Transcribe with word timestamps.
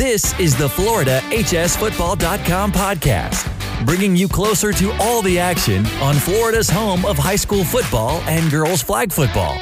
This 0.00 0.32
is 0.40 0.56
the 0.56 0.66
Florida 0.66 1.20
HSFootball.com 1.28 2.72
podcast, 2.72 3.84
bringing 3.84 4.16
you 4.16 4.28
closer 4.28 4.72
to 4.72 4.90
all 4.92 5.20
the 5.20 5.38
action 5.38 5.84
on 6.00 6.14
Florida's 6.14 6.70
home 6.70 7.04
of 7.04 7.18
high 7.18 7.36
school 7.36 7.64
football 7.64 8.22
and 8.22 8.50
girls 8.50 8.80
flag 8.80 9.12
football, 9.12 9.60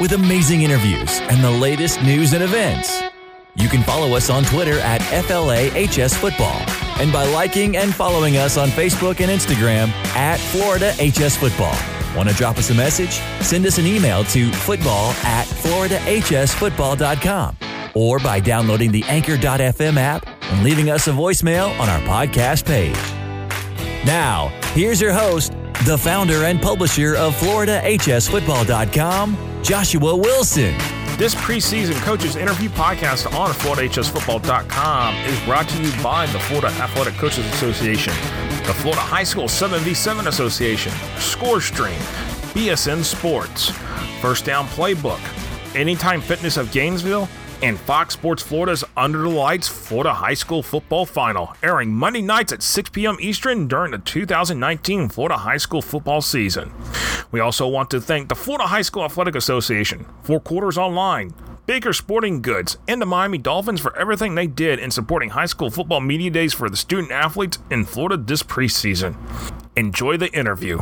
with 0.00 0.12
amazing 0.12 0.62
interviews 0.62 1.18
and 1.22 1.42
the 1.42 1.50
latest 1.50 2.00
news 2.04 2.34
and 2.34 2.44
events. 2.44 3.02
You 3.56 3.68
can 3.68 3.82
follow 3.82 4.14
us 4.14 4.30
on 4.30 4.44
Twitter 4.44 4.78
at 4.78 5.00
FLAHS 5.00 6.16
Football 6.16 6.64
and 7.00 7.12
by 7.12 7.26
liking 7.26 7.76
and 7.76 7.92
following 7.92 8.36
us 8.36 8.56
on 8.56 8.68
Facebook 8.68 9.20
and 9.20 9.28
Instagram 9.28 9.88
at 10.14 10.38
Florida 10.38 10.92
HS 11.00 11.36
Football. 11.36 11.74
Want 12.16 12.28
to 12.28 12.34
drop 12.36 12.58
us 12.58 12.70
a 12.70 12.74
message? 12.74 13.14
Send 13.44 13.66
us 13.66 13.78
an 13.78 13.86
email 13.86 14.22
to 14.22 14.52
football 14.52 15.10
at 15.24 15.46
floridahsfootball.com 15.46 17.69
or 17.94 18.18
by 18.18 18.40
downloading 18.40 18.92
the 18.92 19.02
Anchor.fm 19.04 19.96
app 19.96 20.26
and 20.42 20.62
leaving 20.64 20.90
us 20.90 21.06
a 21.08 21.12
voicemail 21.12 21.70
on 21.78 21.88
our 21.88 22.00
podcast 22.00 22.66
page. 22.66 22.96
Now, 24.06 24.48
here's 24.72 25.00
your 25.00 25.12
host, 25.12 25.52
the 25.86 25.96
founder 25.98 26.44
and 26.44 26.60
publisher 26.60 27.14
of 27.16 27.34
FloridaHSFootball.com, 27.36 29.62
Joshua 29.62 30.16
Wilson. 30.16 30.74
This 31.18 31.34
preseason 31.34 32.00
coaches 32.02 32.36
interview 32.36 32.68
podcast 32.70 33.26
on 33.38 33.50
FloridaHSFootball.com 33.50 35.14
is 35.26 35.38
brought 35.44 35.68
to 35.68 35.82
you 35.82 35.92
by 36.02 36.24
the 36.26 36.38
Florida 36.40 36.68
Athletic 36.80 37.14
Coaches 37.14 37.44
Association, 37.46 38.14
the 38.66 38.72
Florida 38.72 39.02
High 39.02 39.24
School 39.24 39.44
7v7 39.44 40.26
Association, 40.28 40.92
ScoreStream, 41.16 41.98
BSN 42.54 43.04
Sports, 43.04 43.70
First 44.22 44.46
Down 44.46 44.66
Playbook, 44.68 45.20
Anytime 45.76 46.20
Fitness 46.22 46.56
of 46.56 46.72
Gainesville, 46.72 47.28
and 47.62 47.78
Fox 47.78 48.14
Sports 48.14 48.42
Florida's 48.42 48.84
Under 48.96 49.22
the 49.22 49.28
Lights 49.28 49.68
Florida 49.68 50.14
High 50.14 50.34
School 50.34 50.62
Football 50.62 51.06
Final, 51.06 51.54
airing 51.62 51.92
Monday 51.94 52.22
nights 52.22 52.52
at 52.52 52.62
6 52.62 52.90
p.m. 52.90 53.16
Eastern 53.20 53.68
during 53.68 53.92
the 53.92 53.98
2019 53.98 55.08
Florida 55.08 55.38
High 55.38 55.56
School 55.56 55.82
football 55.82 56.20
season. 56.20 56.72
We 57.30 57.40
also 57.40 57.68
want 57.68 57.90
to 57.90 58.00
thank 58.00 58.28
the 58.28 58.34
Florida 58.34 58.66
High 58.66 58.82
School 58.82 59.04
Athletic 59.04 59.34
Association, 59.34 60.06
Four 60.22 60.40
Quarters 60.40 60.78
Online, 60.78 61.34
Baker 61.66 61.92
Sporting 61.92 62.42
Goods, 62.42 62.78
and 62.88 63.00
the 63.00 63.06
Miami 63.06 63.38
Dolphins 63.38 63.80
for 63.80 63.96
everything 63.96 64.34
they 64.34 64.46
did 64.46 64.78
in 64.78 64.90
supporting 64.90 65.30
high 65.30 65.46
school 65.46 65.70
football 65.70 66.00
media 66.00 66.30
days 66.30 66.52
for 66.52 66.68
the 66.68 66.76
student 66.76 67.12
athletes 67.12 67.58
in 67.70 67.84
Florida 67.84 68.16
this 68.16 68.42
preseason. 68.42 69.16
Enjoy 69.76 70.16
the 70.16 70.32
interview. 70.32 70.80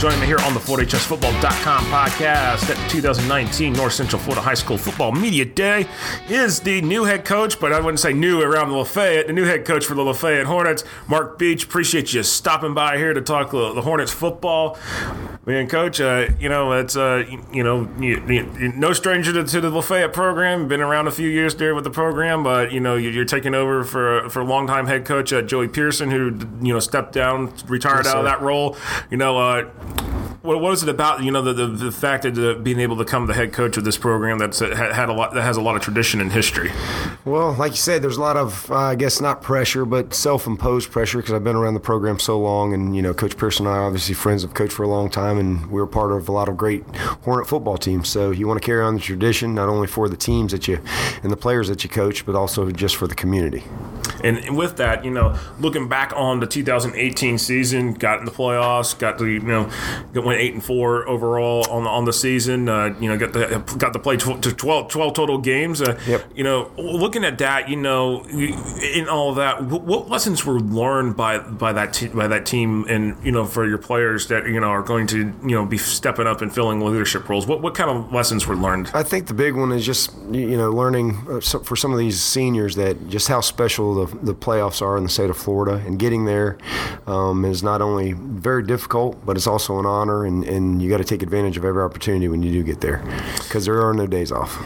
Joining 0.00 0.18
me 0.18 0.24
here 0.24 0.38
on 0.38 0.54
the 0.54 0.60
FloridaHSFootball.com 0.60 1.84
podcast 1.84 2.70
at 2.70 2.76
the 2.78 2.88
2019 2.88 3.74
North 3.74 3.92
Central 3.92 4.18
Florida 4.18 4.40
High 4.40 4.54
School 4.54 4.78
Football 4.78 5.12
Media 5.12 5.44
Day 5.44 5.86
is 6.26 6.58
the 6.58 6.80
new 6.80 7.04
head 7.04 7.26
coach, 7.26 7.60
but 7.60 7.74
I 7.74 7.80
wouldn't 7.80 8.00
say 8.00 8.14
new 8.14 8.40
around 8.40 8.70
the 8.70 8.76
Lafayette, 8.76 9.26
the 9.26 9.34
new 9.34 9.44
head 9.44 9.66
coach 9.66 9.84
for 9.84 9.92
the 9.92 10.00
Lafayette 10.00 10.46
Hornets, 10.46 10.84
Mark 11.06 11.38
Beach. 11.38 11.64
Appreciate 11.64 12.14
you 12.14 12.22
stopping 12.22 12.72
by 12.72 12.96
here 12.96 13.12
to 13.12 13.20
talk 13.20 13.50
the 13.50 13.82
Hornets 13.82 14.10
football. 14.10 14.78
Man, 15.50 15.66
coach, 15.66 16.00
uh, 16.00 16.28
you 16.38 16.48
know, 16.48 16.70
it's, 16.74 16.94
uh, 16.94 17.24
you 17.52 17.64
know, 17.64 17.90
you, 17.98 18.24
you, 18.28 18.72
no 18.76 18.92
stranger 18.92 19.32
to, 19.32 19.42
to, 19.42 19.60
the 19.60 19.68
Lafayette 19.68 20.12
program. 20.12 20.68
Been 20.68 20.80
around 20.80 21.08
a 21.08 21.10
few 21.10 21.28
years 21.28 21.56
there 21.56 21.74
with 21.74 21.82
the 21.82 21.90
program, 21.90 22.44
but, 22.44 22.70
you 22.70 22.78
know, 22.78 22.94
you're 22.94 23.24
taking 23.24 23.52
over 23.56 23.82
for, 23.82 24.30
for 24.30 24.44
longtime 24.44 24.86
head 24.86 25.04
coach 25.04 25.32
uh, 25.32 25.42
Joey 25.42 25.66
Pearson, 25.66 26.08
who, 26.08 26.38
you 26.64 26.72
know, 26.72 26.78
stepped 26.78 27.12
down, 27.12 27.52
retired 27.66 28.04
yes, 28.04 28.14
out 28.14 28.18
of 28.18 28.24
that 28.26 28.40
role. 28.40 28.76
You 29.10 29.16
know, 29.16 29.38
uh, 29.38 29.68
what, 30.42 30.60
what 30.60 30.72
is 30.72 30.82
it 30.82 30.88
about 30.88 31.22
you 31.22 31.30
know 31.30 31.42
the 31.42 31.52
the, 31.52 31.66
the 31.66 31.92
fact 31.92 32.22
that 32.22 32.38
uh, 32.38 32.58
being 32.60 32.80
able 32.80 32.96
to 32.96 33.04
become 33.04 33.26
the 33.26 33.34
head 33.34 33.52
coach 33.52 33.76
of 33.76 33.84
this 33.84 33.98
program 33.98 34.38
that's 34.38 34.62
uh, 34.62 34.74
had 34.74 35.08
a 35.08 35.12
lot 35.12 35.34
that 35.34 35.42
has 35.42 35.56
a 35.56 35.60
lot 35.60 35.76
of 35.76 35.82
tradition 35.82 36.20
and 36.20 36.32
history? 36.32 36.70
Well, 37.24 37.52
like 37.52 37.72
you 37.72 37.78
said, 37.78 38.02
there's 38.02 38.16
a 38.16 38.20
lot 38.20 38.36
of 38.36 38.70
uh, 38.70 38.76
I 38.76 38.94
guess 38.94 39.20
not 39.20 39.42
pressure, 39.42 39.84
but 39.84 40.14
self-imposed 40.14 40.90
pressure 40.90 41.18
because 41.18 41.34
I've 41.34 41.44
been 41.44 41.56
around 41.56 41.74
the 41.74 41.80
program 41.80 42.18
so 42.18 42.38
long, 42.38 42.72
and 42.72 42.96
you 42.96 43.02
know, 43.02 43.12
Coach 43.12 43.36
Pearson 43.36 43.66
and 43.66 43.74
I 43.74 43.78
are 43.78 43.84
obviously 43.84 44.14
friends 44.14 44.44
of 44.44 44.54
Coach 44.54 44.72
for 44.72 44.82
a 44.82 44.88
long 44.88 45.10
time, 45.10 45.38
and 45.38 45.66
we 45.70 45.80
were 45.80 45.86
part 45.86 46.12
of 46.12 46.28
a 46.28 46.32
lot 46.32 46.48
of 46.48 46.56
great 46.56 46.84
Hornet 47.24 47.46
football 47.46 47.76
teams. 47.76 48.08
So 48.08 48.30
you 48.30 48.48
want 48.48 48.60
to 48.60 48.64
carry 48.64 48.82
on 48.82 48.94
the 48.94 49.00
tradition 49.00 49.54
not 49.54 49.68
only 49.68 49.86
for 49.86 50.08
the 50.08 50.16
teams 50.16 50.52
that 50.52 50.66
you 50.68 50.80
and 51.22 51.30
the 51.30 51.36
players 51.36 51.68
that 51.68 51.84
you 51.84 51.90
coach, 51.90 52.24
but 52.24 52.34
also 52.34 52.70
just 52.70 52.96
for 52.96 53.06
the 53.06 53.14
community. 53.14 53.64
And 54.22 54.56
with 54.56 54.76
that, 54.76 55.04
you 55.04 55.10
know, 55.10 55.38
looking 55.58 55.88
back 55.88 56.12
on 56.14 56.40
the 56.40 56.46
2018 56.46 57.38
season, 57.38 57.94
got 57.94 58.18
in 58.18 58.24
the 58.24 58.30
playoffs, 58.30 58.98
got 58.98 59.18
the 59.18 59.24
you 59.24 59.40
know, 59.40 59.70
went 60.30 60.40
eight 60.40 60.54
and 60.54 60.64
four 60.64 61.08
overall 61.08 61.66
on 61.68 61.84
the 61.84 61.90
on 61.90 62.04
the 62.04 62.12
season. 62.12 62.68
Uh, 62.68 62.94
you 63.00 63.08
know, 63.08 63.18
got 63.18 63.32
the 63.32 63.62
got 63.78 63.92
to 63.92 63.98
play 63.98 64.16
12, 64.16 64.56
12, 64.56 64.88
12 64.88 65.14
total 65.14 65.38
games. 65.38 65.82
Uh, 65.82 65.98
yep. 66.06 66.24
You 66.34 66.44
know, 66.44 66.70
looking 66.76 67.24
at 67.24 67.38
that, 67.38 67.68
you 67.68 67.76
know, 67.76 68.24
in 68.24 69.08
all 69.08 69.30
of 69.30 69.36
that, 69.36 69.62
what 69.64 70.08
lessons 70.08 70.44
were 70.44 70.60
learned 70.60 71.16
by 71.16 71.38
by 71.38 71.72
that 71.72 71.92
te- 71.92 72.08
by 72.08 72.28
that 72.28 72.46
team, 72.46 72.84
and 72.88 73.16
you 73.24 73.32
know, 73.32 73.44
for 73.44 73.66
your 73.66 73.78
players 73.78 74.28
that 74.28 74.46
you 74.46 74.60
know 74.60 74.68
are 74.68 74.82
going 74.82 75.06
to 75.08 75.18
you 75.18 75.56
know 75.56 75.66
be 75.66 75.78
stepping 75.78 76.26
up 76.26 76.40
and 76.42 76.54
filling 76.54 76.80
leadership 76.80 77.28
roles. 77.28 77.46
What 77.46 77.60
what 77.60 77.74
kind 77.74 77.90
of 77.90 78.12
lessons 78.12 78.46
were 78.46 78.56
learned? 78.56 78.90
I 78.94 79.02
think 79.02 79.26
the 79.26 79.34
big 79.34 79.54
one 79.54 79.72
is 79.72 79.84
just 79.84 80.14
you 80.30 80.56
know 80.56 80.70
learning 80.70 81.18
uh, 81.28 81.40
for 81.40 81.76
some 81.76 81.92
of 81.92 81.98
these 81.98 82.22
seniors 82.22 82.76
that 82.76 83.08
just 83.08 83.28
how 83.28 83.40
special 83.40 84.06
the 84.06 84.16
the 84.18 84.34
playoffs 84.34 84.80
are 84.80 84.96
in 84.96 85.02
the 85.02 85.10
state 85.10 85.30
of 85.30 85.36
Florida, 85.36 85.82
and 85.84 85.98
getting 85.98 86.24
there 86.24 86.58
um, 87.06 87.44
is 87.44 87.62
not 87.62 87.82
only 87.82 88.12
very 88.12 88.62
difficult, 88.62 89.24
but 89.26 89.36
it's 89.36 89.46
also 89.46 89.78
an 89.78 89.86
honor, 89.86 90.19
and, 90.24 90.44
and 90.44 90.82
you 90.82 90.88
got 90.90 90.98
to 90.98 91.04
take 91.04 91.22
advantage 91.22 91.56
of 91.56 91.64
every 91.64 91.82
opportunity 91.82 92.28
when 92.28 92.42
you 92.42 92.52
do 92.52 92.62
get 92.62 92.80
there, 92.80 93.02
because 93.38 93.66
there 93.66 93.80
are 93.80 93.94
no 93.94 94.06
days 94.06 94.30
off. 94.32 94.60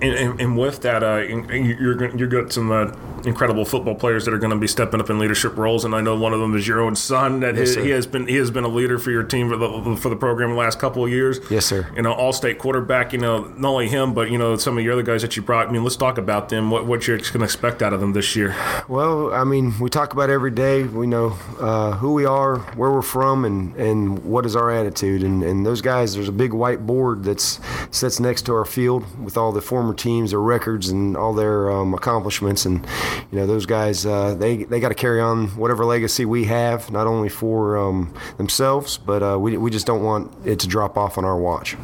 And, 0.00 0.14
and, 0.14 0.40
and 0.40 0.58
with 0.58 0.82
that, 0.82 1.02
uh, 1.02 1.16
you're 1.18 2.16
you're 2.16 2.28
got 2.28 2.52
some 2.52 2.70
uh, 2.70 2.92
incredible 3.26 3.64
football 3.64 3.94
players 3.94 4.24
that 4.24 4.34
are 4.34 4.38
going 4.38 4.52
to 4.52 4.58
be 4.58 4.66
stepping 4.66 5.00
up 5.00 5.10
in 5.10 5.18
leadership 5.18 5.56
roles, 5.56 5.84
and 5.84 5.94
I 5.94 6.00
know 6.00 6.16
one 6.16 6.32
of 6.32 6.40
them 6.40 6.56
is 6.56 6.66
your 6.66 6.80
own 6.80 6.96
son. 6.96 7.40
That 7.40 7.56
yes, 7.56 7.74
he, 7.74 7.84
he, 7.84 7.90
has 7.90 8.06
been 8.06 8.26
he 8.26 8.36
has 8.36 8.50
been 8.50 8.64
a 8.64 8.68
leader 8.68 8.98
for 8.98 9.10
your 9.10 9.22
team 9.22 9.48
for 9.48 9.56
the 9.56 9.96
for 9.96 10.08
the 10.08 10.16
program 10.16 10.50
the 10.50 10.56
last 10.56 10.78
couple 10.78 11.04
of 11.04 11.10
years. 11.10 11.40
Yes, 11.50 11.66
sir. 11.66 11.90
You 11.96 12.02
know, 12.02 12.12
all 12.12 12.32
state 12.32 12.58
quarterback. 12.58 13.12
You 13.12 13.18
know, 13.18 13.44
not 13.56 13.70
only 13.70 13.88
him, 13.88 14.14
but 14.14 14.30
you 14.30 14.38
know 14.38 14.56
some 14.56 14.78
of 14.78 14.84
your 14.84 14.92
other 14.94 15.02
guys 15.02 15.22
that 15.22 15.36
you 15.36 15.42
brought. 15.42 15.68
I 15.68 15.72
mean, 15.72 15.82
let's 15.82 15.96
talk 15.96 16.18
about 16.18 16.48
them. 16.48 16.70
What 16.70 16.86
what 16.86 17.06
you're 17.06 17.18
going 17.18 17.32
to 17.32 17.44
expect 17.44 17.82
out 17.82 17.92
of 17.92 18.00
them 18.00 18.12
this 18.12 18.36
year? 18.36 18.54
Well, 18.88 19.32
I 19.32 19.44
mean, 19.44 19.78
we 19.78 19.90
talk 19.90 20.12
about 20.12 20.30
every 20.30 20.50
day. 20.50 20.84
We 20.84 21.06
know 21.06 21.36
uh, 21.60 21.92
who 21.92 22.12
we 22.12 22.24
are, 22.24 22.58
where 22.76 22.90
we're 22.90 23.02
from, 23.02 23.44
and 23.44 23.74
and 23.76 24.24
what 24.24 24.46
is 24.46 24.56
our 24.56 24.70
attitude. 24.70 25.22
And 25.22 25.42
and 25.42 25.66
those 25.66 25.80
guys, 25.80 26.14
there's 26.14 26.28
a 26.28 26.32
big 26.32 26.52
white 26.52 26.86
board 26.86 27.24
that's 27.24 27.60
sits 27.90 28.20
next 28.20 28.42
to 28.42 28.54
our 28.54 28.64
field 28.64 29.04
with 29.22 29.36
all 29.36 29.52
the 29.52 29.62
former 29.62 29.94
teams, 29.94 30.30
their 30.30 30.40
records, 30.40 30.88
and 30.88 31.16
all 31.16 31.32
their 31.32 31.70
um, 31.70 31.94
accomplishments. 31.94 32.64
And 32.64 32.86
you 33.30 33.38
know, 33.38 33.46
those 33.46 33.66
guys, 33.66 34.06
uh, 34.06 34.34
they 34.34 34.64
they 34.64 34.80
got 34.80 34.88
to 34.88 34.94
carry 34.94 35.20
on 35.20 35.48
whatever 35.56 35.84
legacy 35.84 36.24
we 36.24 36.44
have, 36.44 36.90
not 36.90 37.06
only 37.06 37.28
for 37.28 37.76
um, 37.76 38.14
themselves, 38.36 38.98
but 38.98 39.22
uh, 39.22 39.38
we 39.38 39.56
we 39.56 39.70
just 39.70 39.86
don't 39.86 40.02
want 40.02 40.32
it 40.46 40.60
to 40.60 40.68
drop 40.68 40.96
off 40.96 41.18
on 41.18 41.24
our 41.24 41.38
watch. 41.38 41.76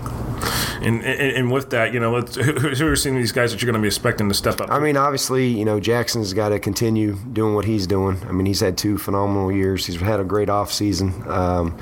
And, 0.81 1.05
and, 1.05 1.37
and 1.37 1.51
with 1.53 1.71
that, 1.71 1.93
you 1.93 2.01
know, 2.01 2.21
who, 2.21 2.53
who 2.53 2.87
are 2.89 2.97
some 2.97 3.13
of 3.13 3.19
these 3.19 3.33
guys 3.33 3.53
that 3.53 3.61
you're 3.61 3.71
going 3.71 3.81
to 3.81 3.83
be 3.83 3.89
expecting 3.89 4.29
to 4.29 4.35
step 4.35 4.61
up? 4.61 4.71
I 4.71 4.79
mean, 4.79 4.97
obviously, 4.97 5.47
you 5.49 5.65
know, 5.65 5.81
Jackson's 5.81 6.33
got 6.33 6.51
to 6.51 6.59
continue 6.59 7.17
doing 7.33 7.55
what 7.55 7.65
he's 7.65 7.87
doing. 7.87 8.23
I 8.29 8.33
mean, 8.33 8.47
he's 8.47 8.61
had 8.61 8.79
two 8.79 8.99
phenomenal 8.99 9.53
years. 9.53 9.87
He's 9.87 10.01
had 10.01 10.21
a 10.21 10.25
great 10.25 10.49
off 10.49 10.73
season. 10.73 11.23
Um, 11.29 11.79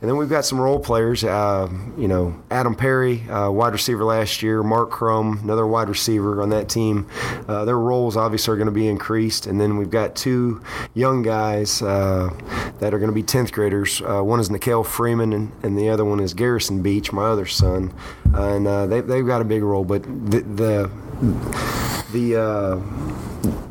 and 0.00 0.08
then 0.08 0.16
we've 0.16 0.28
got 0.28 0.44
some 0.44 0.60
role 0.60 0.80
players. 0.80 1.22
Uh, 1.22 1.68
you 1.96 2.08
know, 2.08 2.40
Adam 2.50 2.74
Perry, 2.74 3.28
uh, 3.28 3.50
wide 3.50 3.72
receiver 3.72 4.04
last 4.04 4.42
year. 4.42 4.62
Mark 4.62 4.90
Crum, 4.90 5.40
another 5.42 5.66
wide 5.66 5.88
receiver 5.88 6.42
on 6.42 6.50
that 6.50 6.68
team. 6.68 7.08
Uh, 7.46 7.64
their 7.64 7.78
roles 7.78 8.16
obviously 8.16 8.52
are 8.52 8.56
going 8.56 8.66
to 8.66 8.72
be 8.72 8.88
increased. 8.88 9.46
And 9.46 9.60
then 9.60 9.76
we've 9.76 9.90
got 9.90 10.16
two 10.16 10.62
young 10.94 11.22
guys 11.22 11.82
uh, 11.82 12.30
that 12.78 12.94
are 12.94 12.98
going 12.98 13.10
to 13.10 13.14
be 13.14 13.22
10th 13.22 13.52
graders. 13.52 14.00
Uh, 14.02 14.22
one 14.22 14.40
is 14.40 14.50
Nikhil 14.50 14.84
Freeman, 14.84 15.32
and, 15.32 15.52
and, 15.62 15.78
the 15.78 15.88
other 15.88 16.04
one 16.04 16.20
is 16.20 16.34
Garrison 16.34 16.82
Beach, 16.82 17.12
my 17.12 17.24
other 17.24 17.46
son. 17.46 17.94
And 18.34 18.66
uh, 18.66 18.86
they, 18.86 19.00
they've 19.00 19.26
got 19.26 19.40
a 19.40 19.44
big 19.44 19.62
role. 19.62 19.84
But 19.84 20.02
the 20.04 20.40
the, 20.40 20.90
the 22.12 22.82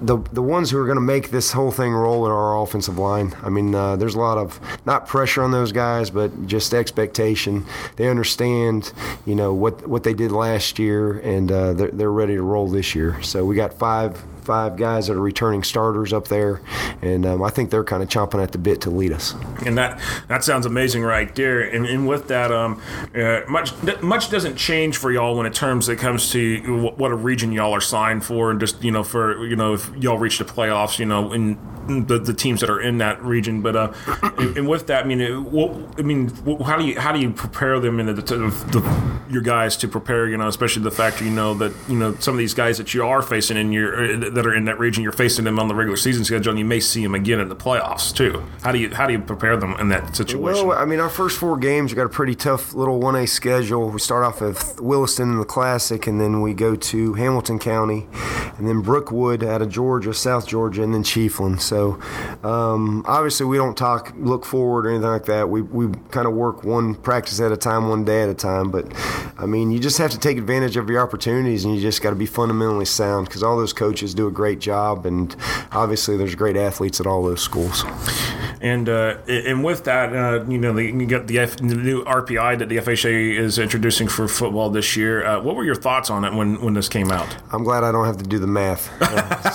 the 0.01 0.17
the 0.31 0.41
ones 0.41 0.71
who 0.71 0.77
are 0.79 0.85
going 0.85 0.97
to 0.97 1.01
make 1.01 1.29
this 1.29 1.51
whole 1.51 1.71
thing 1.71 1.93
roll 1.93 2.25
are 2.25 2.33
our 2.33 2.61
offensive 2.61 2.97
line. 2.97 3.35
I 3.43 3.49
mean, 3.49 3.75
uh, 3.75 3.95
there's 3.95 4.15
a 4.15 4.19
lot 4.19 4.37
of 4.37 4.59
not 4.85 5.07
pressure 5.07 5.43
on 5.43 5.51
those 5.51 5.71
guys, 5.71 6.09
but 6.09 6.47
just 6.47 6.73
expectation. 6.73 7.65
They 7.97 8.07
understand, 8.07 8.91
you 9.25 9.35
know, 9.35 9.53
what 9.53 9.87
what 9.87 10.03
they 10.03 10.13
did 10.13 10.31
last 10.31 10.79
year, 10.79 11.19
and 11.19 11.51
uh, 11.51 11.73
they're 11.73 11.91
they're 11.91 12.11
ready 12.11 12.35
to 12.35 12.41
roll 12.41 12.67
this 12.67 12.95
year. 12.95 13.21
So 13.21 13.45
we 13.45 13.55
got 13.55 13.73
five 13.73 14.23
five 14.49 14.77
guys 14.77 15.05
that 15.05 15.13
are 15.13 15.21
returning 15.21 15.61
starters 15.61 16.11
up 16.11 16.27
there, 16.27 16.59
and 17.03 17.23
um, 17.23 17.43
I 17.43 17.51
think 17.51 17.69
they're 17.69 17.83
kind 17.83 18.01
of 18.01 18.09
chomping 18.09 18.41
at 18.41 18.51
the 18.51 18.57
bit 18.57 18.81
to 18.81 18.89
lead 18.89 19.11
us. 19.11 19.35
And 19.63 19.77
that 19.77 20.01
that 20.27 20.43
sounds 20.43 20.65
amazing 20.65 21.03
right 21.03 21.33
there. 21.35 21.61
And, 21.61 21.85
and 21.85 22.07
with 22.07 22.29
that, 22.29 22.51
um, 22.51 22.81
uh, 23.13 23.41
much 23.47 23.71
much 24.01 24.31
doesn't 24.31 24.55
change 24.55 24.97
for 24.97 25.11
y'all 25.11 25.37
when 25.37 25.45
it 25.45 25.53
terms 25.53 25.87
it 25.87 25.97
comes 25.97 26.31
to 26.31 26.91
what 26.97 27.11
a 27.11 27.15
region 27.15 27.51
y'all 27.51 27.75
are 27.75 27.79
signed 27.79 28.25
for, 28.25 28.49
and 28.49 28.59
just 28.59 28.83
you 28.83 28.89
know 28.89 29.03
for 29.03 29.45
you 29.45 29.55
know 29.55 29.75
if 29.75 29.95
y'all 29.95 30.17
reach 30.17 30.39
the 30.39 30.45
playoffs, 30.45 30.97
you 30.97 31.05
know, 31.05 31.31
in 31.31 31.59
the, 31.89 32.19
the 32.19 32.33
teams 32.33 32.61
that 32.61 32.69
are 32.69 32.81
in 32.81 32.99
that 32.99 33.21
region. 33.23 33.61
But 33.61 33.75
uh, 33.75 33.93
and, 34.37 34.57
and 34.57 34.67
with 34.67 34.87
that, 34.87 35.05
I 35.05 35.07
mean, 35.07 35.21
it, 35.21 35.31
I 35.31 36.01
mean, 36.01 36.29
how 36.63 36.77
do 36.77 36.85
you 36.85 36.99
how 36.99 37.11
do 37.11 37.19
you 37.19 37.31
prepare 37.31 37.79
them 37.79 37.99
into 37.99 38.13
the, 38.13 38.21
the, 38.21 39.11
your 39.29 39.41
guys 39.41 39.77
to 39.77 39.87
prepare? 39.87 40.27
You 40.27 40.37
know, 40.37 40.47
especially 40.47 40.83
the 40.83 40.91
fact 40.91 41.21
you 41.21 41.29
know 41.29 41.53
that 41.55 41.73
you 41.87 41.97
know 41.97 42.15
some 42.15 42.33
of 42.33 42.39
these 42.39 42.53
guys 42.53 42.77
that 42.77 42.93
you 42.93 43.05
are 43.05 43.21
facing 43.21 43.57
in 43.57 43.71
your 43.71 43.93
that 44.39 44.47
are 44.47 44.55
in 44.55 44.63
that 44.65 44.79
region, 44.79 45.03
you're 45.03 45.11
facing 45.11 45.43
them 45.43 45.59
on 45.59 45.67
the 45.67 45.75
regular 45.75 45.97
season 45.97 46.23
schedule, 46.23 46.51
and 46.51 46.59
you 46.59 46.63
may 46.63 46.79
see 46.79 47.03
them 47.03 47.13
again 47.13 47.41
in 47.41 47.49
the 47.49 47.55
playoffs 47.57 48.15
too. 48.15 48.41
How 48.63 48.71
do 48.71 48.79
you 48.79 48.89
how 48.95 49.05
do 49.05 49.11
you 49.11 49.19
prepare 49.19 49.57
them 49.57 49.75
in 49.81 49.89
that 49.89 50.15
situation? 50.15 50.41
Well, 50.65 50.71
I 50.71 50.85
mean, 50.85 51.01
our 51.01 51.09
first 51.09 51.37
four 51.37 51.57
games, 51.57 51.91
we 51.91 51.97
got 51.97 52.05
a 52.05 52.09
pretty 52.09 52.35
tough 52.35 52.73
little 52.73 53.01
one 53.01 53.17
A 53.17 53.27
schedule. 53.27 53.89
We 53.89 53.99
start 53.99 54.23
off 54.23 54.39
with 54.39 54.79
Williston 54.79 55.29
in 55.29 55.39
the 55.39 55.45
Classic, 55.45 56.07
and 56.07 56.21
then 56.21 56.41
we 56.41 56.53
go 56.53 56.77
to 56.77 57.13
Hamilton 57.15 57.59
County, 57.59 58.07
and 58.57 58.65
then 58.65 58.81
Brookwood 58.81 59.43
out 59.43 59.61
of 59.61 59.67
Georgia, 59.67 60.13
South 60.13 60.47
Georgia, 60.47 60.83
and 60.83 60.93
then 60.93 61.03
Chiefland. 61.03 61.59
So 61.59 61.99
um, 62.41 63.03
obviously, 63.05 63.45
we 63.45 63.57
don't 63.57 63.77
talk 63.77 64.13
look 64.15 64.45
forward 64.45 64.85
or 64.85 64.91
anything 64.91 65.09
like 65.09 65.25
that. 65.25 65.49
We 65.49 65.63
we 65.63 65.93
kind 66.11 66.27
of 66.27 66.33
work 66.33 66.63
one 66.63 66.95
practice 66.95 67.41
at 67.41 67.51
a 67.51 67.57
time, 67.57 67.89
one 67.89 68.05
day 68.05 68.23
at 68.23 68.29
a 68.29 68.33
time. 68.33 68.71
But 68.71 68.87
I 69.39 69.45
mean, 69.45 69.71
you 69.71 69.79
just 69.79 69.97
have 69.99 70.11
to 70.11 70.19
take 70.19 70.37
advantage 70.37 70.75
of 70.75 70.89
your 70.89 70.99
opportunities, 70.99 71.63
and 71.63 71.73
you 71.73 71.79
just 71.79 72.01
got 72.01 72.09
to 72.09 72.15
be 72.15 72.25
fundamentally 72.25 72.83
sound 72.83 73.27
because 73.27 73.41
all 73.41 73.55
those 73.55 73.71
coaches 73.71 74.13
do 74.13 74.27
a 74.27 74.31
great 74.31 74.59
job, 74.59 75.05
and 75.05 75.33
obviously, 75.71 76.17
there's 76.17 76.35
great 76.35 76.57
athletes 76.57 76.99
at 76.99 77.07
all 77.07 77.23
those 77.23 77.41
schools. 77.41 77.85
And 78.61 78.89
uh, 78.89 79.17
and 79.27 79.63
with 79.63 79.85
that, 79.85 80.13
uh, 80.13 80.43
you 80.45 80.57
know, 80.57 80.73
the, 80.73 80.83
you 80.83 81.05
got 81.05 81.27
the, 81.27 81.39
F, 81.39 81.55
the, 81.55 81.63
new 81.63 82.03
RPI 82.03 82.59
that 82.59 82.67
the 82.67 82.75
FHA 82.75 83.37
is 83.37 83.57
introducing 83.57 84.09
for 84.09 84.27
football 84.27 84.69
this 84.69 84.97
year. 84.97 85.25
Uh, 85.25 85.41
what 85.41 85.55
were 85.55 85.63
your 85.63 85.75
thoughts 85.75 86.09
on 86.09 86.25
it 86.25 86.33
when, 86.33 86.59
when 86.61 86.73
this 86.73 86.89
came 86.89 87.09
out? 87.09 87.37
I'm 87.53 87.63
glad 87.63 87.85
I 87.85 87.93
don't 87.93 88.05
have 88.05 88.17
to 88.17 88.25
do 88.25 88.37
the 88.37 88.47
math. 88.47 88.89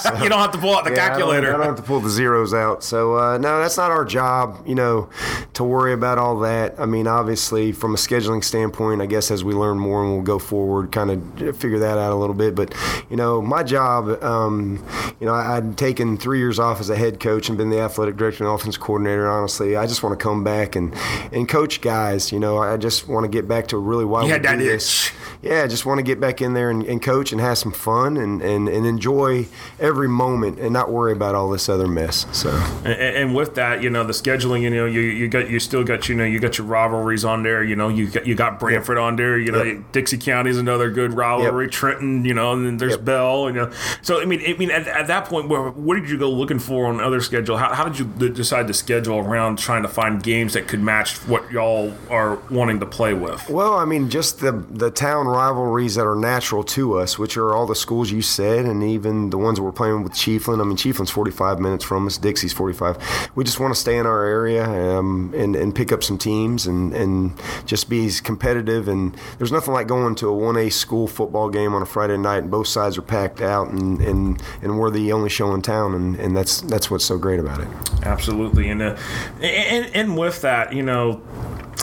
So, 0.00 0.14
you 0.22 0.30
don't 0.30 0.40
have 0.40 0.52
to 0.52 0.58
pull 0.58 0.74
out 0.74 0.84
the 0.84 0.90
yeah, 0.90 1.08
calculator. 1.08 1.48
I 1.48 1.52
don't, 1.52 1.60
I 1.60 1.64
don't, 1.64 1.76
have 1.76 1.84
to 1.84 1.86
pull 1.86 2.00
the 2.00 2.08
zeros 2.08 2.54
out. 2.54 2.82
So 2.82 3.18
uh, 3.18 3.36
no, 3.36 3.60
that's 3.60 3.76
not 3.76 3.90
our 3.90 4.06
job. 4.06 4.66
You 4.66 4.74
know, 4.74 5.10
to 5.52 5.64
worry 5.64 5.92
about 5.92 6.16
all 6.16 6.38
that. 6.40 6.80
I 6.80 6.86
mean, 6.86 7.06
obviously, 7.06 7.72
from 7.72 7.92
a 7.92 7.98
scheduling 7.98 8.42
standpoint, 8.42 9.02
I 9.02 9.06
guess 9.06 9.30
as 9.30 9.44
we 9.44 9.52
learn 9.52 9.78
more 9.78 10.02
and 10.02 10.14
we'll 10.14 10.22
go 10.22 10.38
forward, 10.38 10.92
kind 10.92 11.10
of 11.10 11.58
figure 11.58 11.80
that 11.80 11.98
out 11.98 12.12
a 12.12 12.16
little 12.16 12.34
bit. 12.34 12.54
But 12.54 12.74
you 13.10 13.16
know, 13.16 13.42
my 13.42 13.62
job. 13.62 14.22
Um, 14.24 14.82
you 15.20 15.26
know, 15.26 15.34
I'd 15.34 15.76
taken 15.76 16.16
three 16.16 16.38
years 16.38 16.58
off 16.58 16.80
as 16.80 16.90
a 16.90 16.96
head 16.96 17.20
coach 17.20 17.48
and 17.48 17.56
been 17.56 17.70
the 17.70 17.80
athletic 17.80 18.16
director 18.16 18.44
and 18.44 18.52
offense 18.52 18.76
coordinator 18.76 18.93
coordinator. 18.94 19.28
Honestly, 19.28 19.76
I 19.76 19.86
just 19.86 20.02
want 20.02 20.18
to 20.18 20.22
come 20.22 20.44
back 20.44 20.76
and 20.76 20.94
and 21.32 21.48
coach 21.48 21.80
guys. 21.80 22.30
You 22.30 22.38
know, 22.38 22.58
I 22.58 22.76
just 22.76 23.08
want 23.08 23.24
to 23.24 23.28
get 23.28 23.48
back 23.48 23.68
to 23.68 23.78
really 23.78 24.04
why 24.04 24.24
you 24.24 24.32
we 24.32 24.38
do 24.38 24.56
this. 24.58 25.10
Yeah, 25.42 25.62
I 25.62 25.66
just 25.66 25.84
want 25.84 25.98
to 25.98 26.02
get 26.02 26.20
back 26.20 26.40
in 26.40 26.54
there 26.54 26.70
and, 26.70 26.82
and 26.84 27.02
coach 27.02 27.30
and 27.30 27.38
have 27.38 27.58
some 27.58 27.72
fun 27.72 28.16
and, 28.16 28.40
and, 28.40 28.66
and 28.66 28.86
enjoy 28.86 29.46
every 29.78 30.08
moment 30.08 30.58
and 30.58 30.72
not 30.72 30.90
worry 30.90 31.12
about 31.12 31.34
all 31.34 31.50
this 31.50 31.68
other 31.68 31.86
mess. 31.86 32.26
So 32.32 32.48
and, 32.82 32.94
and 32.94 33.34
with 33.34 33.54
that, 33.56 33.82
you 33.82 33.90
know, 33.90 34.04
the 34.04 34.14
scheduling. 34.14 34.62
You 34.62 34.70
know, 34.70 34.86
you 34.86 35.00
you 35.00 35.28
got 35.28 35.50
you 35.50 35.60
still 35.60 35.84
got 35.84 36.08
you 36.08 36.14
know 36.14 36.24
you 36.24 36.40
got 36.40 36.56
your 36.56 36.66
rivalries 36.66 37.24
on 37.24 37.42
there. 37.42 37.62
You 37.62 37.76
know, 37.76 37.88
you 37.88 38.08
got 38.08 38.26
you 38.26 38.34
got 38.34 38.58
Branford 38.58 38.96
yep. 38.96 39.04
on 39.04 39.16
there. 39.16 39.38
You 39.38 39.52
know, 39.52 39.62
yep. 39.62 39.92
Dixie 39.92 40.18
County 40.18 40.50
is 40.50 40.58
another 40.58 40.90
good 40.90 41.12
rivalry. 41.12 41.66
Yep. 41.66 41.72
Trenton, 41.72 42.24
you 42.24 42.32
know, 42.32 42.52
and 42.52 42.64
then 42.64 42.76
there's 42.78 42.96
Bell. 42.96 43.48
You 43.48 43.54
know, 43.54 43.72
so 44.00 44.22
I 44.22 44.24
mean, 44.24 44.40
I 44.46 44.56
mean, 44.56 44.70
at, 44.70 44.86
at 44.86 45.08
that 45.08 45.26
point, 45.26 45.48
where, 45.48 45.68
what 45.70 45.96
did 45.96 46.08
you 46.08 46.16
go 46.16 46.30
looking 46.30 46.58
for 46.58 46.86
on 46.86 47.00
other 47.00 47.20
schedule? 47.20 47.56
How, 47.56 47.74
how 47.74 47.88
did 47.88 47.98
you 47.98 48.28
decide 48.30 48.66
to 48.68 48.74
schedule 48.84 49.18
around 49.18 49.58
trying 49.58 49.82
to 49.82 49.88
find 49.88 50.22
games 50.22 50.52
that 50.52 50.68
could 50.68 50.80
match 50.80 51.16
what 51.26 51.50
y'all 51.50 51.94
are 52.10 52.36
wanting 52.50 52.80
to 52.80 52.86
play 52.86 53.14
with? 53.14 53.48
Well, 53.48 53.74
I 53.74 53.86
mean, 53.86 54.10
just 54.10 54.40
the 54.40 54.52
the 54.52 54.90
town 54.90 55.26
rivalries 55.26 55.94
that 55.94 56.06
are 56.06 56.16
natural 56.16 56.62
to 56.64 56.98
us, 56.98 57.18
which 57.18 57.36
are 57.36 57.54
all 57.54 57.66
the 57.66 57.74
schools 57.74 58.10
you 58.10 58.20
said, 58.20 58.66
and 58.66 58.82
even 58.82 59.30
the 59.30 59.38
ones 59.38 59.60
we're 59.60 59.72
playing 59.72 60.02
with 60.02 60.12
Chiefland. 60.12 60.60
I 60.60 60.64
mean, 60.64 60.76
Chiefland's 60.76 61.10
45 61.10 61.58
minutes 61.58 61.84
from 61.84 62.06
us, 62.06 62.18
Dixie's 62.18 62.52
45. 62.52 63.30
We 63.34 63.44
just 63.44 63.58
want 63.58 63.74
to 63.74 63.80
stay 63.80 63.96
in 63.96 64.06
our 64.06 64.24
area 64.24 64.64
um, 64.64 65.32
and 65.34 65.56
and 65.56 65.74
pick 65.74 65.90
up 65.92 66.02
some 66.02 66.18
teams 66.18 66.66
and 66.66 66.92
and 66.92 67.32
just 67.64 67.88
be 67.88 68.10
competitive. 68.22 68.88
And 68.88 69.16
there's 69.38 69.52
nothing 69.52 69.72
like 69.72 69.86
going 69.86 70.14
to 70.16 70.28
a 70.28 70.32
1A 70.32 70.72
school 70.72 71.08
football 71.08 71.48
game 71.48 71.74
on 71.74 71.80
a 71.80 71.86
Friday 71.86 72.18
night 72.18 72.42
and 72.42 72.50
both 72.50 72.68
sides 72.68 72.98
are 72.98 73.02
packed 73.02 73.40
out 73.40 73.70
and 73.70 74.00
and, 74.00 74.42
and 74.62 74.78
we're 74.78 74.90
the 74.90 75.12
only 75.12 75.30
show 75.30 75.54
in 75.54 75.62
town, 75.62 75.94
and, 75.94 76.16
and 76.16 76.36
that's 76.36 76.60
that's 76.62 76.90
what's 76.90 77.04
so 77.04 77.18
great 77.18 77.40
about 77.40 77.60
it. 77.60 77.68
Absolutely, 78.02 78.68
and 78.80 78.96
uh, 78.96 79.00
and, 79.40 79.90
and 79.94 80.18
with 80.18 80.42
that, 80.42 80.72
you 80.72 80.82
know, 80.82 81.22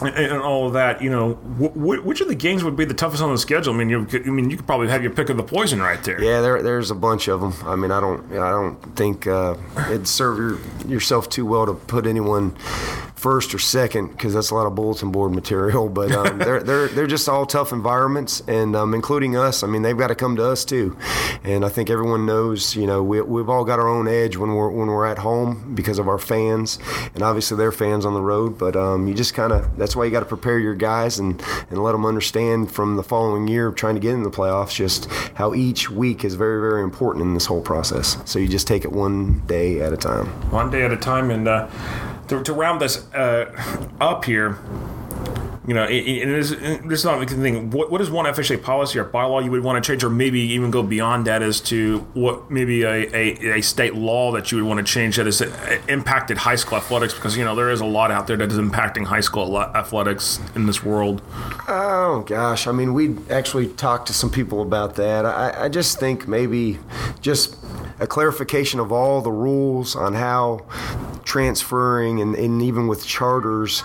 and 0.01 0.41
all 0.41 0.67
of 0.67 0.73
that, 0.73 1.01
you 1.01 1.09
know, 1.09 1.33
which 1.33 2.21
of 2.21 2.27
the 2.27 2.35
games 2.35 2.63
would 2.63 2.75
be 2.75 2.85
the 2.85 2.93
toughest 2.93 3.21
on 3.21 3.31
the 3.31 3.37
schedule? 3.37 3.73
I 3.73 3.77
mean, 3.77 3.89
you, 3.89 4.07
I 4.13 4.29
mean, 4.29 4.49
you 4.49 4.57
could 4.57 4.65
probably 4.65 4.87
have 4.87 5.03
your 5.03 5.11
pick 5.11 5.29
of 5.29 5.37
the 5.37 5.43
poison 5.43 5.81
right 5.81 6.03
there. 6.03 6.21
Yeah, 6.21 6.41
there, 6.41 6.61
there's 6.63 6.89
a 6.91 6.95
bunch 6.95 7.27
of 7.27 7.41
them. 7.41 7.53
I 7.65 7.75
mean, 7.75 7.91
I 7.91 7.99
don't, 7.99 8.31
I 8.31 8.49
don't 8.49 8.77
think 8.95 9.27
uh, 9.27 9.55
it'd 9.89 10.07
serve 10.07 10.37
your, 10.37 10.91
yourself 10.91 11.29
too 11.29 11.45
well 11.45 11.65
to 11.67 11.73
put 11.73 12.07
anyone 12.07 12.55
first 13.21 13.53
or 13.53 13.59
second 13.59 14.07
because 14.07 14.33
that's 14.33 14.49
a 14.49 14.55
lot 14.55 14.65
of 14.65 14.73
bulletin 14.73 15.11
board 15.11 15.31
material. 15.31 15.87
But 15.87 16.11
um, 16.11 16.37
they're 16.39 16.61
they're 16.63 16.87
they're 16.87 17.07
just 17.07 17.29
all 17.29 17.45
tough 17.45 17.71
environments, 17.71 18.41
and 18.47 18.75
um, 18.75 18.93
including 18.93 19.37
us. 19.37 19.63
I 19.63 19.67
mean, 19.67 19.83
they've 19.83 19.97
got 19.97 20.07
to 20.07 20.15
come 20.15 20.35
to 20.37 20.45
us 20.45 20.65
too. 20.65 20.97
And 21.43 21.63
I 21.63 21.69
think 21.69 21.89
everyone 21.89 22.25
knows, 22.25 22.75
you 22.75 22.87
know, 22.87 23.03
we 23.03 23.21
we've 23.21 23.49
all 23.49 23.63
got 23.63 23.79
our 23.79 23.87
own 23.87 24.07
edge 24.07 24.37
when 24.37 24.55
we're 24.55 24.69
when 24.69 24.87
we're 24.87 25.05
at 25.05 25.19
home 25.19 25.75
because 25.75 25.99
of 25.99 26.07
our 26.07 26.17
fans, 26.17 26.79
and 27.13 27.21
obviously 27.21 27.57
they're 27.57 27.71
fans 27.71 28.05
on 28.05 28.13
the 28.15 28.21
road. 28.21 28.57
But 28.57 28.75
um, 28.75 29.07
you 29.07 29.13
just 29.13 29.35
kind 29.35 29.53
of 29.53 29.77
that's 29.77 29.95
why 29.95 30.05
you 30.05 30.11
got 30.11 30.21
to 30.21 30.25
prepare 30.25 30.57
your 30.57 30.75
guys 30.75 31.19
and 31.19 31.41
and 31.69 31.83
let 31.83 31.91
them 31.91 32.05
understand 32.05 32.71
from 32.71 32.95
the 32.95 33.03
following 33.03 33.47
year 33.47 33.71
trying 33.71 33.95
to 33.95 34.01
get 34.01 34.13
in 34.13 34.23
the 34.23 34.31
playoffs 34.31 34.75
just 34.75 35.05
how 35.35 35.53
each 35.53 35.91
week 35.91 36.25
is 36.25 36.33
very 36.33 36.59
very 36.59 36.81
important 36.81 37.23
in 37.23 37.35
this 37.35 37.45
whole 37.45 37.61
process. 37.61 38.17
So 38.25 38.39
you 38.39 38.47
just 38.47 38.67
take 38.67 38.83
it 38.83 38.91
one 38.91 39.45
day 39.45 39.79
at 39.81 39.93
a 39.93 39.97
time. 39.97 40.25
One 40.49 40.71
day 40.71 40.83
at 40.83 40.91
a 40.91 40.97
time, 40.97 41.29
and. 41.29 41.47
Uh, 41.47 41.69
to, 42.31 42.41
to 42.41 42.53
round 42.53 42.79
this 42.79 43.05
uh, 43.13 43.51
up 43.99 44.23
here, 44.23 44.57
you 45.67 45.73
know, 45.73 45.83
and 45.83 46.33
this, 46.33 46.51
this 46.51 46.99
is 46.99 47.05
not 47.05 47.19
the 47.19 47.35
thing. 47.35 47.69
What, 47.71 47.91
what 47.91 47.99
is 47.99 48.09
one 48.09 48.25
FHA 48.25 48.63
policy 48.63 48.97
or 48.99 49.05
bylaw 49.05 49.43
you 49.43 49.51
would 49.51 49.63
want 49.63 49.83
to 49.83 49.91
change, 49.91 50.01
or 50.01 50.09
maybe 50.09 50.39
even 50.39 50.71
go 50.71 50.81
beyond 50.81 51.27
that 51.27 51.41
as 51.43 51.59
to 51.61 51.99
what 52.13 52.49
maybe 52.49 52.83
a, 52.83 53.13
a, 53.13 53.57
a, 53.57 53.61
state 53.61 53.95
law 53.95 54.31
that 54.31 54.49
you 54.49 54.57
would 54.57 54.65
want 54.65 54.85
to 54.85 54.91
change 54.91 55.17
that 55.17 55.25
has 55.25 55.41
impacted 55.89 56.37
high 56.37 56.55
school 56.55 56.77
athletics? 56.77 57.13
Because, 57.13 57.35
you 57.35 57.43
know, 57.43 57.53
there 57.53 57.69
is 57.69 57.81
a 57.81 57.85
lot 57.85 58.11
out 58.11 58.27
there 58.27 58.37
that 58.37 58.49
is 58.49 58.57
impacting 58.57 59.05
high 59.05 59.19
school 59.19 59.59
athletics 59.59 60.39
in 60.55 60.67
this 60.67 60.85
world. 60.85 61.21
Oh, 61.67 62.23
gosh. 62.25 62.65
I 62.65 62.71
mean, 62.71 62.93
we 62.93 63.17
actually 63.29 63.67
talked 63.67 64.07
to 64.07 64.13
some 64.13 64.29
people 64.29 64.61
about 64.61 64.95
that. 64.95 65.25
I, 65.25 65.65
I 65.65 65.69
just 65.69 65.99
think 65.99 66.29
maybe 66.29 66.79
just 67.19 67.60
a 68.01 68.07
clarification 68.07 68.79
of 68.79 68.91
all 68.91 69.21
the 69.21 69.31
rules 69.31 69.95
on 69.95 70.13
how 70.13 70.65
transferring 71.23 72.19
and, 72.19 72.35
and 72.35 72.61
even 72.61 72.87
with 72.87 73.05
charters 73.05 73.83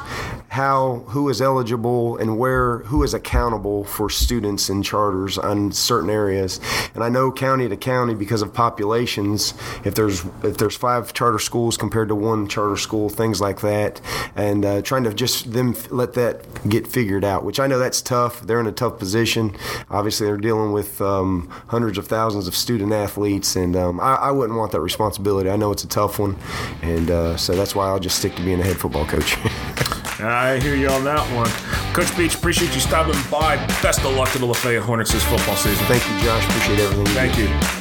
how 0.57 1.05
who 1.09 1.29
is 1.29 1.43
eligible 1.43 2.17
and 2.17 2.39
where 2.39 2.79
who 2.79 3.03
is 3.03 3.13
accountable 3.13 3.85
for 3.85 4.09
students 4.09 4.71
in 4.71 4.83
charters 4.83 5.37
on 5.37 5.71
certain 5.71 6.09
areas. 6.09 6.59
And 6.95 7.05
i 7.05 7.11
know 7.11 7.31
county 7.31 7.69
to 7.69 7.77
county 7.77 8.15
because 8.15 8.41
of 8.41 8.55
populations. 8.55 9.53
If 9.85 9.95
there's 9.95 10.25
if 10.43 10.57
there's 10.57 10.75
five 10.75 11.13
charter 11.13 11.39
schools 11.39 11.77
compared 11.77 12.09
to 12.09 12.15
one 12.15 12.49
charter 12.49 12.79
school 12.79 13.11
things 13.11 13.39
like 13.39 13.61
that. 13.61 14.01
And 14.35 14.65
uh, 14.65 14.81
trying 14.81 15.05
to 15.05 15.13
just 15.13 15.53
them 15.53 15.77
let 15.91 16.15
that 16.15 16.35
get 16.67 16.87
figured 16.87 17.25
out 17.25 17.45
which 17.45 17.61
i 17.61 17.67
know 17.67 17.79
that's 17.79 18.01
tough. 18.01 18.41
They're 18.41 18.61
in 18.61 18.67
a 18.67 18.73
tough 18.73 18.99
position. 18.99 19.55
Obviously 19.91 20.27
they're 20.27 20.39
dealing 20.39 20.73
with 20.73 21.03
um, 21.03 21.51
hundreds 21.69 21.99
of 21.99 22.07
thousands 22.07 22.49
of 22.49 22.57
student 22.57 22.93
athletes. 22.95 23.57
And 23.57 23.77
um, 23.77 24.01
I, 24.01 24.15
I, 24.15 24.31
wouldn't 24.31 24.59
want 24.59 24.73
that 24.73 24.81
responsibility. 24.81 25.51
I 25.51 25.57
know 25.57 25.71
it's 25.71 25.85
a 25.85 25.89
tough 25.89 26.19
one. 26.19 26.37
And 26.81 27.11
uh, 27.11 27.37
so 27.37 27.55
that's 27.55 27.75
why 27.75 27.89
i'll 27.89 28.01
just 28.01 28.19
stick 28.19 28.35
to 28.37 28.43
being 28.43 28.61
a 28.61 28.65
head 28.65 28.79
football 28.79 29.05
coach 29.05 29.37
I 30.21 30.59
hear 30.59 30.75
you 30.75 30.89
on 30.89 31.05
that 31.05 31.21
one. 31.35 31.51
Coach 31.95 32.17
Beach, 32.17 32.35
appreciate 32.35 32.75
you 32.75 32.81
stopping 32.81 33.19
by. 33.31 33.57
Best 33.83 34.01
of 34.05 34.15
luck 34.15 34.31
to 34.33 34.39
the 34.39 34.47
Lafayette 34.47 34.83
Hornets 34.83 35.13
this 35.13 35.25
football 35.25 35.57
season. 35.57 35.85
Thank 35.87 36.09
you, 36.09 36.27
Josh. 36.27 36.45
Appreciate 36.47 36.81
everything. 36.81 37.07
Thank 37.15 37.39
you. 37.39 37.76